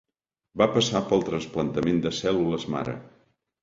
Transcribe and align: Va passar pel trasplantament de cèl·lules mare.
Va 0.61 0.67
passar 0.77 1.03
pel 1.13 1.23
trasplantament 1.29 2.03
de 2.09 2.17
cèl·lules 2.25 2.71
mare. 2.79 3.01